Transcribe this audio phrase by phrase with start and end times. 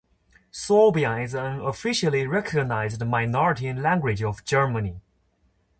[0.51, 4.99] Sorbian is an officially recognized minority language of Germany.